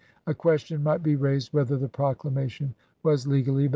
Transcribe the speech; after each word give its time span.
A 0.25 0.33
question 0.33 0.81
might 0.81 1.03
be 1.03 1.15
raised 1.15 1.53
whether 1.53 1.77
the 1.77 1.87
proclamation 1.87 2.73
was 3.03 3.27
legally 3.27 3.67
valid. 3.67 3.69